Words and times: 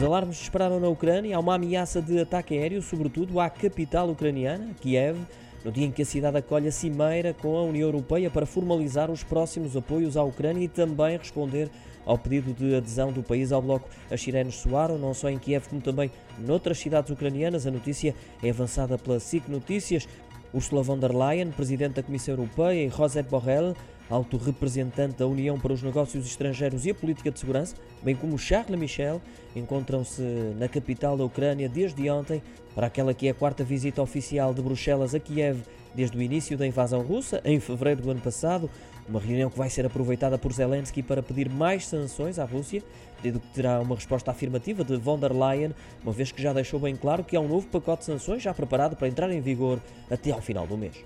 Os 0.00 0.04
alarmes 0.06 0.38
dispararam 0.38 0.80
na 0.80 0.88
Ucrânia. 0.88 1.36
Há 1.36 1.40
uma 1.40 1.56
ameaça 1.56 2.00
de 2.00 2.18
ataque 2.18 2.56
aéreo, 2.56 2.80
sobretudo 2.80 3.38
à 3.38 3.50
capital 3.50 4.08
ucraniana, 4.08 4.72
Kiev, 4.80 5.18
no 5.62 5.70
dia 5.70 5.84
em 5.84 5.90
que 5.90 6.00
a 6.00 6.06
cidade 6.06 6.38
acolhe 6.38 6.68
a 6.68 6.72
cimeira 6.72 7.34
com 7.34 7.54
a 7.54 7.62
União 7.64 7.86
Europeia 7.86 8.30
para 8.30 8.46
formalizar 8.46 9.10
os 9.10 9.22
próximos 9.22 9.76
apoios 9.76 10.16
à 10.16 10.24
Ucrânia 10.24 10.64
e 10.64 10.68
também 10.68 11.18
responder 11.18 11.68
ao 12.06 12.16
pedido 12.16 12.54
de 12.54 12.74
adesão 12.74 13.12
do 13.12 13.22
país 13.22 13.52
ao 13.52 13.60
bloco. 13.60 13.90
As 14.10 14.22
sirenes 14.22 14.54
soaram, 14.54 14.96
não 14.96 15.12
só 15.12 15.28
em 15.28 15.38
Kiev, 15.38 15.68
como 15.68 15.82
também 15.82 16.10
noutras 16.38 16.78
cidades 16.78 17.10
ucranianas. 17.10 17.66
A 17.66 17.70
notícia 17.70 18.14
é 18.42 18.48
avançada 18.48 18.96
pela 18.96 19.20
SIC 19.20 19.50
Notícias. 19.50 20.08
Ursula 20.54 20.82
von 20.82 20.98
der 20.98 21.14
Leyen, 21.14 21.50
presidente 21.50 21.96
da 21.96 22.02
Comissão 22.02 22.32
Europeia, 22.32 22.86
e 22.86 22.88
Josep 22.88 23.28
Borrell, 23.28 23.76
alto 24.10 24.36
representante 24.36 25.18
da 25.18 25.26
União 25.26 25.58
para 25.58 25.72
os 25.72 25.82
Negócios 25.82 26.26
Estrangeiros 26.26 26.84
e 26.84 26.90
a 26.90 26.94
Política 26.94 27.30
de 27.30 27.38
Segurança, 27.38 27.76
bem 28.02 28.16
como 28.16 28.36
Charles 28.36 28.78
Michel, 28.78 29.22
encontram-se 29.54 30.22
na 30.58 30.68
capital 30.68 31.16
da 31.16 31.24
Ucrânia 31.24 31.68
desde 31.68 32.10
ontem 32.10 32.42
para 32.74 32.88
aquela 32.88 33.14
que 33.14 33.28
é 33.28 33.30
a 33.30 33.34
quarta 33.34 33.62
visita 33.62 34.02
oficial 34.02 34.52
de 34.52 34.60
Bruxelas 34.60 35.14
a 35.14 35.20
Kiev 35.20 35.62
desde 35.94 36.16
o 36.16 36.22
início 36.22 36.56
da 36.56 36.66
invasão 36.66 37.02
russa, 37.02 37.40
em 37.44 37.58
fevereiro 37.58 38.02
do 38.02 38.10
ano 38.10 38.20
passado. 38.20 38.70
Uma 39.08 39.18
reunião 39.18 39.50
que 39.50 39.58
vai 39.58 39.68
ser 39.68 39.84
aproveitada 39.84 40.38
por 40.38 40.52
Zelensky 40.52 41.02
para 41.02 41.22
pedir 41.22 41.48
mais 41.48 41.86
sanções 41.86 42.38
à 42.38 42.44
Rússia, 42.44 42.82
pedido 43.16 43.40
que 43.40 43.48
terá 43.48 43.80
uma 43.80 43.96
resposta 43.96 44.30
afirmativa 44.30 44.84
de 44.84 44.96
von 44.96 45.18
der 45.18 45.32
Leyen, 45.32 45.74
uma 46.02 46.12
vez 46.12 46.30
que 46.30 46.40
já 46.40 46.52
deixou 46.52 46.78
bem 46.78 46.94
claro 46.94 47.24
que 47.24 47.34
há 47.34 47.40
um 47.40 47.48
novo 47.48 47.66
pacote 47.66 48.00
de 48.00 48.06
sanções 48.06 48.42
já 48.42 48.54
preparado 48.54 48.94
para 48.94 49.08
entrar 49.08 49.30
em 49.32 49.40
vigor 49.40 49.80
até 50.08 50.30
ao 50.30 50.40
final 50.40 50.66
do 50.66 50.78
mês. 50.78 51.04